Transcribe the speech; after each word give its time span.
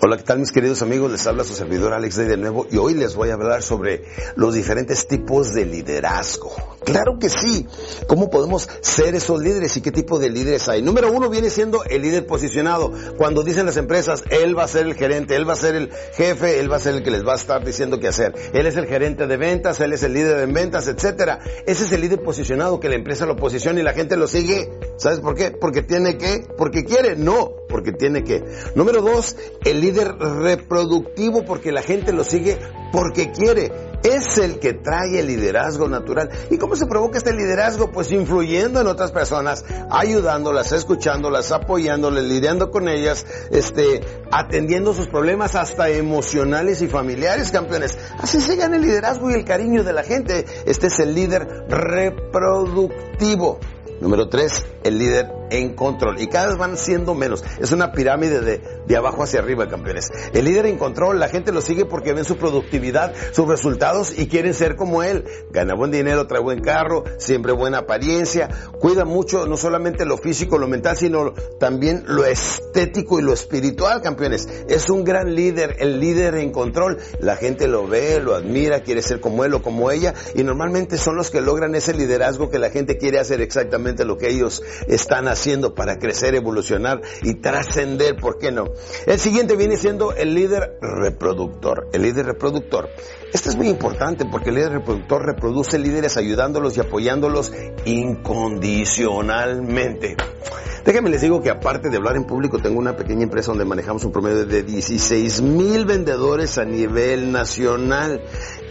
Hola, 0.00 0.16
¿qué 0.16 0.22
tal 0.22 0.38
mis 0.38 0.52
queridos 0.52 0.80
amigos? 0.82 1.10
Les 1.10 1.26
habla 1.26 1.42
su 1.42 1.54
servidor 1.54 1.92
Alex 1.92 2.14
Day 2.14 2.28
de 2.28 2.36
nuevo 2.36 2.68
y 2.70 2.76
hoy 2.76 2.94
les 2.94 3.16
voy 3.16 3.30
a 3.30 3.34
hablar 3.34 3.64
sobre 3.64 4.04
los 4.36 4.54
diferentes 4.54 5.08
tipos 5.08 5.52
de 5.54 5.66
liderazgo. 5.66 6.54
Claro 6.84 7.18
que 7.18 7.28
sí. 7.28 7.66
¿Cómo 8.06 8.30
podemos 8.30 8.68
ser 8.80 9.16
esos 9.16 9.42
líderes 9.42 9.76
y 9.76 9.80
qué 9.80 9.90
tipo 9.90 10.20
de 10.20 10.30
líderes 10.30 10.68
hay? 10.68 10.82
Número 10.82 11.10
uno 11.10 11.28
viene 11.28 11.50
siendo 11.50 11.82
el 11.82 12.02
líder 12.02 12.26
posicionado. 12.26 12.92
Cuando 13.16 13.42
dicen 13.42 13.66
las 13.66 13.76
empresas, 13.76 14.22
él 14.30 14.56
va 14.56 14.62
a 14.62 14.68
ser 14.68 14.86
el 14.86 14.94
gerente, 14.94 15.34
él 15.34 15.48
va 15.48 15.54
a 15.54 15.56
ser 15.56 15.74
el 15.74 15.90
jefe, 16.14 16.60
él 16.60 16.70
va 16.70 16.76
a 16.76 16.80
ser 16.80 16.94
el 16.94 17.02
que 17.02 17.10
les 17.10 17.26
va 17.26 17.32
a 17.32 17.36
estar 17.36 17.64
diciendo 17.64 17.98
qué 17.98 18.06
hacer. 18.06 18.36
Él 18.52 18.68
es 18.68 18.76
el 18.76 18.86
gerente 18.86 19.26
de 19.26 19.36
ventas, 19.36 19.80
él 19.80 19.92
es 19.92 20.04
el 20.04 20.12
líder 20.12 20.36
de 20.36 20.46
ventas, 20.46 20.86
etcétera. 20.86 21.40
Ese 21.66 21.82
es 21.82 21.90
el 21.90 22.02
líder 22.02 22.22
posicionado 22.22 22.78
que 22.78 22.88
la 22.88 22.94
empresa 22.94 23.26
lo 23.26 23.34
posiciona 23.34 23.80
y 23.80 23.82
la 23.82 23.94
gente 23.94 24.16
lo 24.16 24.28
sigue. 24.28 24.70
¿Sabes 24.98 25.20
por 25.20 25.36
qué? 25.36 25.52
Porque 25.52 25.82
tiene 25.82 26.18
que, 26.18 26.44
porque 26.56 26.84
quiere, 26.84 27.14
no, 27.14 27.52
porque 27.68 27.92
tiene 27.92 28.24
que. 28.24 28.44
Número 28.74 29.00
dos, 29.00 29.36
el 29.64 29.80
líder 29.80 30.16
reproductivo 30.18 31.44
porque 31.44 31.70
la 31.70 31.82
gente 31.82 32.12
lo 32.12 32.24
sigue 32.24 32.58
porque 32.92 33.30
quiere. 33.30 33.70
Es 34.02 34.38
el 34.38 34.58
que 34.58 34.74
trae 34.74 35.20
el 35.20 35.26
liderazgo 35.26 35.88
natural. 35.88 36.30
¿Y 36.50 36.58
cómo 36.58 36.74
se 36.74 36.86
provoca 36.86 37.18
este 37.18 37.32
liderazgo? 37.32 37.92
Pues 37.92 38.10
influyendo 38.10 38.80
en 38.80 38.88
otras 38.88 39.12
personas, 39.12 39.64
ayudándolas, 39.90 40.72
escuchándolas, 40.72 41.52
apoyándolas, 41.52 42.24
lidiando 42.24 42.70
con 42.70 42.88
ellas, 42.88 43.24
este, 43.50 44.00
atendiendo 44.32 44.94
sus 44.94 45.08
problemas 45.08 45.54
hasta 45.54 45.90
emocionales 45.90 46.82
y 46.82 46.88
familiares, 46.88 47.50
campeones. 47.52 47.98
Así 48.18 48.40
se 48.40 48.56
gana 48.56 48.76
el 48.76 48.82
liderazgo 48.82 49.30
y 49.30 49.34
el 49.34 49.44
cariño 49.44 49.84
de 49.84 49.92
la 49.92 50.02
gente. 50.02 50.44
Este 50.66 50.88
es 50.88 50.98
el 50.98 51.14
líder 51.14 51.46
reproductivo. 51.68 53.58
Número 54.00 54.28
tres, 54.28 54.64
el 54.84 54.98
líder 54.98 55.37
en 55.50 55.74
control. 55.74 56.20
Y 56.20 56.26
cada 56.28 56.48
vez 56.48 56.56
van 56.56 56.76
siendo 56.76 57.14
menos. 57.14 57.44
Es 57.58 57.72
una 57.72 57.92
pirámide 57.92 58.40
de, 58.40 58.60
de, 58.86 58.96
abajo 58.96 59.22
hacia 59.22 59.40
arriba, 59.40 59.68
campeones. 59.68 60.10
El 60.32 60.44
líder 60.44 60.66
en 60.66 60.78
control, 60.78 61.18
la 61.18 61.28
gente 61.28 61.52
lo 61.52 61.60
sigue 61.60 61.84
porque 61.84 62.12
ven 62.12 62.24
su 62.24 62.36
productividad, 62.36 63.14
sus 63.32 63.48
resultados 63.48 64.16
y 64.16 64.28
quieren 64.28 64.54
ser 64.54 64.76
como 64.76 65.02
él. 65.02 65.24
Gana 65.50 65.74
buen 65.74 65.90
dinero, 65.90 66.26
trae 66.26 66.40
buen 66.40 66.60
carro, 66.60 67.04
siempre 67.18 67.52
buena 67.52 67.78
apariencia, 67.78 68.48
cuida 68.80 69.04
mucho 69.04 69.46
no 69.46 69.56
solamente 69.56 70.04
lo 70.04 70.18
físico, 70.18 70.58
lo 70.58 70.68
mental, 70.68 70.96
sino 70.96 71.32
también 71.58 72.04
lo 72.06 72.24
estético 72.24 73.18
y 73.18 73.22
lo 73.22 73.32
espiritual, 73.32 74.02
campeones. 74.02 74.48
Es 74.68 74.90
un 74.90 75.04
gran 75.04 75.34
líder, 75.34 75.76
el 75.78 76.00
líder 76.00 76.34
en 76.36 76.52
control. 76.52 76.98
La 77.20 77.36
gente 77.36 77.68
lo 77.68 77.86
ve, 77.86 78.20
lo 78.20 78.34
admira, 78.34 78.82
quiere 78.82 79.02
ser 79.02 79.20
como 79.20 79.44
él 79.44 79.54
o 79.54 79.62
como 79.62 79.90
ella 79.90 80.14
y 80.34 80.42
normalmente 80.42 80.98
son 80.98 81.16
los 81.16 81.30
que 81.30 81.40
logran 81.40 81.74
ese 81.74 81.94
liderazgo 81.94 82.50
que 82.50 82.58
la 82.58 82.70
gente 82.70 82.98
quiere 82.98 83.18
hacer 83.18 83.40
exactamente 83.40 84.04
lo 84.04 84.18
que 84.18 84.28
ellos 84.28 84.62
están 84.86 85.28
haciendo 85.28 85.37
para 85.74 85.98
crecer, 85.98 86.34
evolucionar 86.34 87.02
y 87.22 87.34
trascender, 87.34 88.16
¿por 88.16 88.38
qué 88.38 88.50
no? 88.50 88.64
El 89.06 89.20
siguiente 89.20 89.54
viene 89.56 89.76
siendo 89.76 90.12
el 90.12 90.34
líder 90.34 90.78
reproductor. 90.80 91.88
El 91.92 92.02
líder 92.02 92.26
reproductor. 92.26 92.88
Este 93.32 93.48
es 93.48 93.56
muy 93.56 93.68
importante 93.68 94.24
porque 94.30 94.50
el 94.50 94.56
líder 94.56 94.72
reproductor 94.72 95.24
reproduce 95.24 95.78
líderes 95.78 96.16
ayudándolos 96.16 96.76
y 96.76 96.80
apoyándolos 96.80 97.52
incondicionalmente. 97.84 100.16
Déjenme 100.84 101.10
les 101.10 101.20
digo 101.20 101.42
que 101.42 101.50
aparte 101.50 101.90
de 101.90 101.96
hablar 101.98 102.16
en 102.16 102.24
público, 102.24 102.60
tengo 102.60 102.78
una 102.78 102.96
pequeña 102.96 103.24
empresa 103.24 103.50
donde 103.50 103.64
manejamos 103.64 104.04
un 104.04 104.12
promedio 104.12 104.46
de 104.46 104.62
16 104.62 105.42
mil 105.42 105.84
vendedores 105.84 106.56
a 106.56 106.64
nivel 106.64 107.30
nacional. 107.30 108.22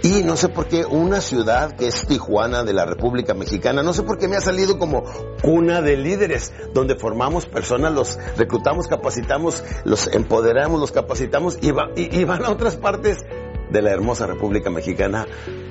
Y 0.03 0.23
no 0.23 0.37
sé 0.37 0.49
por 0.49 0.67
qué 0.67 0.85
una 0.85 1.21
ciudad 1.21 1.75
que 1.75 1.87
es 1.87 2.05
Tijuana 2.07 2.63
de 2.63 2.73
la 2.73 2.85
República 2.85 3.33
Mexicana, 3.33 3.83
no 3.83 3.93
sé 3.93 4.03
por 4.03 4.17
qué 4.17 4.27
me 4.27 4.35
ha 4.35 4.41
salido 4.41 4.77
como 4.77 5.03
cuna 5.41 5.81
de 5.81 5.97
líderes, 5.97 6.53
donde 6.73 6.95
formamos 6.95 7.45
personas, 7.45 7.93
los 7.93 8.17
reclutamos, 8.37 8.87
capacitamos, 8.87 9.63
los 9.85 10.07
empoderamos, 10.07 10.79
los 10.79 10.91
capacitamos 10.91 11.57
y, 11.61 11.71
va, 11.71 11.89
y, 11.95 12.23
van 12.25 12.45
a 12.45 12.51
otras 12.51 12.75
partes 12.75 13.17
de 13.72 13.81
la 13.81 13.91
hermosa 13.91 14.28
República 14.28 14.69
Mexicana 14.69 15.28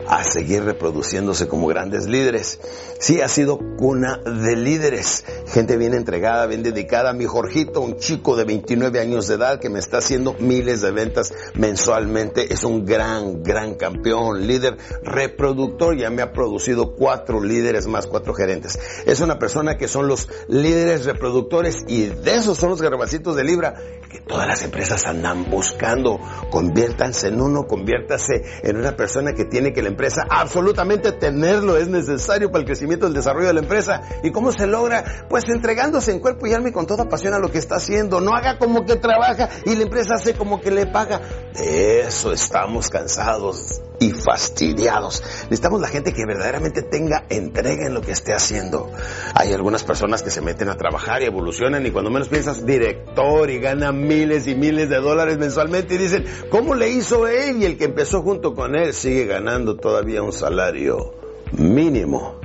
a 0.08 0.22
seguir 0.24 0.64
reproduciéndose 0.64 1.48
como 1.48 1.66
grandes 1.66 2.06
líderes. 2.06 2.60
Sí, 2.98 3.20
ha 3.20 3.28
sido 3.28 3.58
cuna 3.76 4.18
de 4.18 4.56
líderes. 4.56 5.24
Gente 5.48 5.76
bien 5.76 5.94
entregada, 5.94 6.46
bien 6.46 6.62
dedicada. 6.62 7.12
Mi 7.12 7.24
Jorgito, 7.24 7.80
un 7.80 7.96
chico 7.96 8.36
de 8.36 8.44
29 8.44 9.00
años 9.00 9.26
de 9.26 9.34
edad 9.34 9.60
que 9.60 9.68
me 9.68 9.78
está 9.78 9.98
haciendo 9.98 10.34
miles 10.38 10.80
de 10.80 10.92
ventas 10.92 11.34
mensualmente. 11.54 12.52
Es 12.52 12.64
un 12.64 12.84
gran, 12.84 13.42
gran 13.42 13.74
campeón, 13.74 14.46
líder 14.46 14.76
reproductor. 15.02 15.96
Ya 15.96 16.10
me 16.10 16.22
ha 16.22 16.32
producido 16.32 16.94
cuatro 16.94 17.42
líderes 17.42 17.86
más 17.86 18.06
cuatro 18.06 18.34
gerentes. 18.34 18.78
Es 19.06 19.20
una 19.20 19.38
persona 19.38 19.76
que 19.76 19.88
son 19.88 20.08
los 20.08 20.28
líderes 20.48 21.04
reproductores 21.04 21.84
y 21.88 22.06
de 22.06 22.36
esos 22.36 22.58
son 22.58 22.70
los 22.70 22.80
garbacitos 22.80 23.36
de 23.36 23.44
libra 23.44 23.74
que 24.10 24.20
todas 24.20 24.46
las 24.46 24.62
empresas 24.62 25.04
andan 25.04 25.50
buscando. 25.50 26.18
Conviértanse 26.50 27.28
en 27.28 27.40
uno, 27.40 27.66
conviértase 27.86 28.42
en 28.64 28.76
una 28.76 28.96
persona 28.96 29.32
que 29.32 29.44
tiene 29.44 29.72
que 29.72 29.80
la 29.80 29.88
empresa 29.88 30.22
absolutamente 30.28 31.12
tenerlo 31.12 31.76
es 31.76 31.86
necesario 31.86 32.50
para 32.50 32.62
el 32.62 32.66
crecimiento 32.66 33.06
y 33.06 33.10
el 33.10 33.14
desarrollo 33.14 33.46
de 33.46 33.54
la 33.54 33.60
empresa. 33.60 34.02
¿Y 34.24 34.32
cómo 34.32 34.50
se 34.50 34.66
logra? 34.66 35.04
Pues 35.28 35.44
entregándose 35.48 36.10
en 36.10 36.18
cuerpo 36.18 36.48
y 36.48 36.52
alma 36.52 36.70
y 36.70 36.72
con 36.72 36.86
toda 36.86 37.08
pasión 37.08 37.34
a 37.34 37.38
lo 37.38 37.48
que 37.48 37.58
está 37.58 37.76
haciendo. 37.76 38.20
No 38.20 38.34
haga 38.34 38.58
como 38.58 38.84
que 38.84 38.96
trabaja 38.96 39.48
y 39.64 39.76
la 39.76 39.84
empresa 39.84 40.14
hace 40.14 40.34
como 40.34 40.60
que 40.60 40.72
le 40.72 40.86
paga. 40.86 41.20
De 41.54 42.00
eso 42.00 42.32
estamos 42.32 42.88
cansados 42.88 43.80
y 43.98 44.10
fastidiados. 44.10 45.22
Necesitamos 45.44 45.80
la 45.80 45.88
gente 45.88 46.12
que 46.12 46.26
verdaderamente 46.26 46.82
tenga 46.82 47.24
entrega 47.28 47.86
en 47.86 47.94
lo 47.94 48.00
que 48.00 48.12
esté 48.12 48.32
haciendo. 48.32 48.90
Hay 49.34 49.52
algunas 49.52 49.84
personas 49.84 50.22
que 50.22 50.30
se 50.30 50.40
meten 50.40 50.68
a 50.68 50.76
trabajar 50.76 51.22
y 51.22 51.26
evolucionan 51.26 51.86
y 51.86 51.90
cuando 51.90 52.10
menos 52.10 52.28
piensas 52.28 52.66
director 52.66 53.50
y 53.50 53.58
gana 53.58 53.92
miles 53.92 54.46
y 54.46 54.54
miles 54.54 54.88
de 54.88 54.96
dólares 54.96 55.38
mensualmente 55.38 55.94
y 55.94 55.98
dicen, 55.98 56.24
¿cómo 56.50 56.74
le 56.74 56.90
hizo 56.90 57.26
él? 57.26 57.62
Y 57.62 57.64
el 57.64 57.78
que 57.78 57.84
empezó 57.84 58.22
junto 58.22 58.54
con 58.54 58.74
él 58.74 58.92
sigue 58.92 59.26
ganando 59.26 59.76
todavía 59.76 60.22
un 60.22 60.32
salario 60.32 61.14
mínimo. 61.52 62.40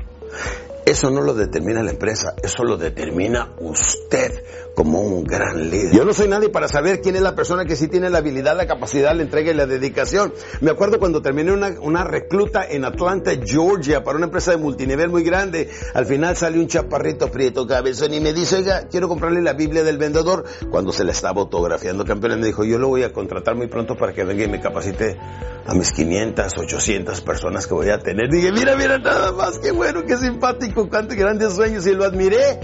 Eso 0.86 1.10
no 1.10 1.22
lo 1.22 1.34
determina 1.34 1.84
la 1.84 1.92
empresa, 1.92 2.34
eso 2.42 2.64
lo 2.64 2.76
determina 2.76 3.54
usted 3.60 4.44
como 4.74 5.02
un 5.02 5.24
gran 5.24 5.70
líder. 5.70 5.94
Yo 5.94 6.06
no 6.06 6.14
soy 6.14 6.28
nadie 6.28 6.50
para 6.50 6.68
saber 6.68 7.02
quién 7.02 7.16
es 7.16 7.22
la 7.22 7.36
persona 7.36 7.66
que 7.66 7.76
sí 7.76 7.88
tiene 7.88 8.10
la 8.10 8.20
habilidad, 8.20 8.56
la 8.56 8.68
capacidad, 8.68 9.16
la 9.16 9.22
entrega 9.22 9.52
y 9.52 9.54
la 9.54 9.66
dedicación. 9.66 10.34
Me 10.62 10.72
acuerdo 10.72 10.98
cuando 10.98 11.22
terminé 11.22 11.52
una, 11.52 12.04
recluta 12.04 12.66
en 12.68 12.86
Atlanta, 12.86 13.32
Georgia, 13.44 14.04
para 14.04 14.18
una 14.18 14.28
empresa 14.28 14.52
de 14.52 14.58
multinivel 14.58 15.10
muy 15.10 15.24
grande. 15.24 15.70
Al 15.94 16.06
final 16.06 16.36
sale 16.36 16.60
un 16.60 16.68
chaparrito 16.68 17.30
prieto 17.30 17.68
cabezón 17.68 18.14
y 18.14 18.20
me 18.20 18.34
dice, 18.34 18.58
oiga, 18.58 18.88
quiero 18.90 19.08
comprarle 19.08 19.42
la 19.42 19.54
Biblia 19.54 19.84
del 19.84 19.98
vendedor. 19.98 20.46
Cuando 20.70 20.92
se 20.92 21.04
la 21.04 21.12
estaba 21.12 21.42
autografiando, 21.42 22.06
campeón, 22.06 22.40
me 22.40 22.48
dijo, 22.48 22.64
yo 22.64 22.78
lo 22.78 22.88
voy 22.88 23.04
a 23.04 23.12
contratar 23.12 23.56
muy 23.56 23.68
pronto 23.68 23.96
para 23.96 24.14
que 24.14 24.24
venga 24.24 24.46
y 24.46 24.50
me 24.50 24.62
capacite 24.62 25.18
a 25.66 25.74
mis 25.74 25.92
500, 25.92 26.58
800 26.58 27.22
personas 27.22 27.68
que 27.68 27.74
voy 27.74 27.90
a 27.90 28.00
tener. 28.00 28.30
Dije, 28.32 28.52
mira, 28.52 28.76
mira, 28.76 28.98
nada 28.98 29.32
más, 29.32 29.60
qué 29.60 29.72
bueno, 29.72 30.04
qué 30.08 30.18
simpático, 30.18 30.71
cuántos 30.74 31.16
grandes 31.16 31.54
sueños 31.54 31.86
y 31.88 31.92
lo 31.92 32.06
admiré. 32.06 32.60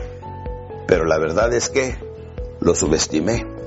Pero 0.88 1.06
la 1.06 1.18
verdad 1.18 1.54
es 1.54 1.69
que 1.69 1.95
lo 2.59 2.75
subestimé. 2.75 3.57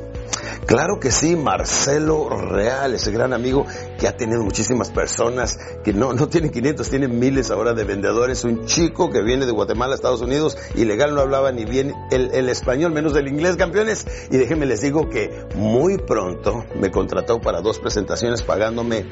Claro 0.67 1.01
que 1.01 1.11
sí, 1.11 1.35
Marcelo 1.35 2.29
Real, 2.29 2.95
ese 2.95 3.11
gran 3.11 3.33
amigo 3.33 3.67
que 3.99 4.07
ha 4.07 4.17
tenido 4.17 4.43
muchísimas 4.45 4.91
personas, 4.91 5.59
que 5.83 5.93
no, 5.93 6.13
no 6.13 6.29
tiene 6.29 6.51
500, 6.51 6.89
tiene 6.89 7.09
miles 7.09 7.51
ahora 7.51 7.73
de 7.73 7.83
vendedores, 7.83 8.45
un 8.45 8.67
chico 8.67 9.11
que 9.11 9.21
viene 9.23 9.47
de 9.47 9.53
Guatemala 9.53 9.95
a 9.95 9.97
Estados 9.97 10.21
Unidos, 10.21 10.57
ilegal, 10.77 11.15
no 11.15 11.23
hablaba 11.23 11.51
ni 11.51 11.65
bien 11.65 11.93
el, 12.13 12.33
el 12.35 12.49
español, 12.49 12.93
menos 12.93 13.15
del 13.15 13.27
inglés, 13.27 13.57
campeones, 13.57 14.07
y 14.31 14.37
déjenme 14.37 14.67
les 14.67 14.81
digo 14.81 15.09
que 15.09 15.45
muy 15.57 15.99
pronto 15.99 16.65
me 16.81 16.93
contrató 16.93 17.41
para 17.41 17.63
dos 17.63 17.81
presentaciones 17.81 18.43
pagándome 18.43 19.07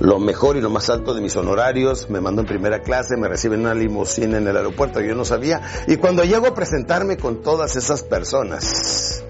lo 0.00 0.18
mejor 0.18 0.56
y 0.56 0.60
lo 0.60 0.70
más 0.70 0.90
alto 0.90 1.14
de 1.14 1.20
mis 1.20 1.36
honorarios, 1.36 2.10
me 2.10 2.20
mandó 2.20 2.42
en 2.42 2.48
primera 2.48 2.80
clase, 2.80 3.16
me 3.16 3.28
recibe 3.28 3.54
en 3.54 3.62
una 3.62 3.74
limusina 3.74 4.38
en 4.38 4.46
el 4.46 4.56
aeropuerto, 4.56 5.00
yo 5.00 5.14
no 5.14 5.24
sabía, 5.24 5.60
y 5.86 5.96
cuando 5.96 6.24
llego 6.24 6.46
a 6.46 6.54
presentarme 6.54 7.16
con 7.16 7.42
todas 7.42 7.76
esas 7.76 8.02
personas, 8.02 9.24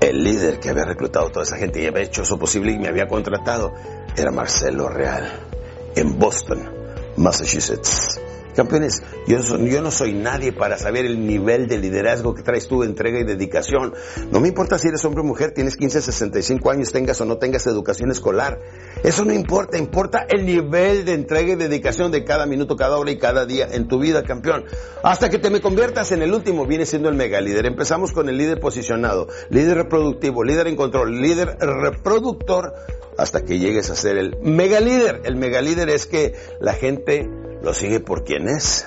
el 0.00 0.22
líder 0.22 0.60
que 0.60 0.70
había 0.70 0.84
reclutado 0.84 1.26
a 1.26 1.32
toda 1.32 1.44
esa 1.44 1.56
gente 1.56 1.82
y 1.82 1.86
había 1.86 2.02
hecho 2.02 2.22
eso 2.22 2.38
posible 2.38 2.72
y 2.72 2.78
me 2.78 2.88
había 2.88 3.06
contratado 3.06 3.72
era 4.16 4.30
Marcelo 4.30 4.88
Real, 4.88 5.46
en 5.94 6.18
Boston, 6.18 6.70
Massachusetts. 7.16 8.20
Campeones, 8.60 9.02
yo, 9.26 9.80
no 9.80 9.90
soy 9.90 10.12
nadie 10.12 10.52
para 10.52 10.76
saber 10.76 11.06
el 11.06 11.26
nivel 11.26 11.66
de 11.66 11.78
liderazgo 11.78 12.34
que 12.34 12.42
traes 12.42 12.68
tú, 12.68 12.82
entrega 12.82 13.18
y 13.18 13.24
dedicación. 13.24 13.94
No 14.30 14.38
me 14.38 14.48
importa 14.48 14.78
si 14.78 14.88
eres 14.88 15.02
hombre 15.06 15.22
o 15.22 15.24
mujer, 15.24 15.52
tienes 15.52 15.78
15, 15.78 16.02
65 16.02 16.70
años, 16.70 16.92
tengas 16.92 17.18
o 17.22 17.24
no 17.24 17.38
tengas 17.38 17.66
educación 17.66 18.10
escolar. 18.10 18.60
Eso 19.02 19.24
no 19.24 19.32
importa, 19.32 19.78
importa 19.78 20.26
el 20.28 20.44
nivel 20.44 21.06
de 21.06 21.14
entrega 21.14 21.54
y 21.54 21.56
dedicación 21.56 22.12
de 22.12 22.22
cada 22.22 22.44
minuto, 22.44 22.76
cada 22.76 22.98
hora 22.98 23.10
y 23.10 23.16
cada 23.16 23.46
día 23.46 23.66
en 23.72 23.88
tu 23.88 23.98
vida, 23.98 24.24
campeón. 24.24 24.66
Hasta 25.02 25.30
que 25.30 25.38
te 25.38 25.48
me 25.48 25.62
conviertas 25.62 26.12
en 26.12 26.20
el 26.20 26.34
último, 26.34 26.66
viene 26.66 26.84
siendo 26.84 27.08
el 27.08 27.14
mega 27.14 27.40
líder. 27.40 27.64
Empezamos 27.64 28.12
con 28.12 28.28
el 28.28 28.36
líder 28.36 28.60
posicionado, 28.60 29.26
líder 29.48 29.78
reproductivo, 29.78 30.44
líder 30.44 30.66
en 30.66 30.76
control, 30.76 31.22
líder 31.22 31.56
reproductor, 31.60 32.74
hasta 33.16 33.42
que 33.42 33.58
llegues 33.58 33.88
a 33.88 33.94
ser 33.94 34.18
el 34.18 34.36
mega 34.42 34.80
líder. 34.80 35.22
El 35.24 35.36
mega 35.36 35.62
líder 35.62 35.88
es 35.88 36.04
que 36.04 36.34
la 36.60 36.74
gente 36.74 37.26
lo 37.62 37.74
sigue 37.74 38.00
por 38.00 38.24
quien 38.24 38.48
es 38.48 38.86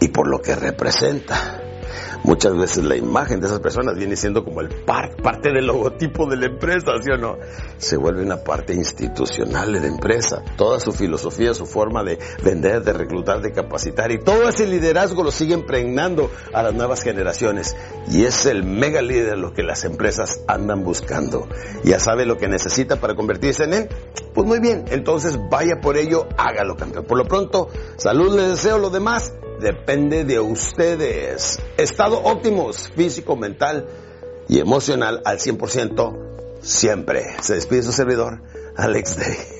y 0.00 0.08
por 0.08 0.28
lo 0.28 0.40
que 0.40 0.54
representa. 0.54 1.59
Muchas 2.24 2.56
veces 2.56 2.84
la 2.84 2.96
imagen 2.96 3.40
de 3.40 3.46
esas 3.46 3.60
personas 3.60 3.96
viene 3.96 4.14
siendo 4.14 4.44
como 4.44 4.60
el 4.60 4.68
parte 4.84 5.52
del 5.52 5.66
logotipo 5.66 6.26
de 6.26 6.36
la 6.36 6.46
empresa, 6.46 6.92
¿sí 7.02 7.10
o 7.10 7.16
no? 7.16 7.38
Se 7.78 7.96
vuelve 7.96 8.22
una 8.22 8.38
parte 8.38 8.74
institucional 8.74 9.72
de 9.72 9.80
la 9.80 9.86
empresa. 9.86 10.42
Toda 10.56 10.80
su 10.80 10.92
filosofía, 10.92 11.54
su 11.54 11.66
forma 11.66 12.04
de 12.04 12.18
vender, 12.44 12.82
de 12.82 12.92
reclutar, 12.92 13.40
de 13.40 13.52
capacitar 13.52 14.12
y 14.12 14.18
todo 14.18 14.48
ese 14.48 14.66
liderazgo 14.66 15.24
lo 15.24 15.30
sigue 15.30 15.54
impregnando 15.54 16.30
a 16.52 16.62
las 16.62 16.74
nuevas 16.74 17.02
generaciones. 17.02 17.74
Y 18.10 18.24
es 18.24 18.44
el 18.46 18.64
mega 18.64 19.00
líder 19.00 19.38
lo 19.38 19.52
que 19.52 19.62
las 19.62 19.84
empresas 19.84 20.42
andan 20.46 20.84
buscando. 20.84 21.48
Ya 21.84 21.98
sabe 22.00 22.26
lo 22.26 22.36
que 22.36 22.48
necesita 22.48 22.96
para 22.96 23.14
convertirse 23.14 23.64
en 23.64 23.74
él. 23.74 23.88
Pues 24.34 24.46
muy 24.46 24.60
bien, 24.60 24.84
entonces 24.90 25.38
vaya 25.50 25.80
por 25.80 25.96
ello, 25.96 26.28
hágalo 26.36 26.76
campeón. 26.76 27.04
Por 27.04 27.18
lo 27.18 27.24
pronto, 27.24 27.68
salud 27.96 28.36
les 28.36 28.50
deseo, 28.50 28.78
lo 28.78 28.90
demás 28.90 29.32
depende 29.60 30.24
de 30.24 30.40
ustedes. 30.40 31.58
Estado 31.76 32.20
óptimos, 32.22 32.90
físico, 32.96 33.36
mental 33.36 33.86
y 34.48 34.58
emocional 34.58 35.22
al 35.24 35.38
100% 35.38 36.60
siempre. 36.62 37.24
Se 37.42 37.54
despide 37.54 37.82
su 37.82 37.92
servidor, 37.92 38.42
Alex 38.76 39.16
Day. 39.16 39.59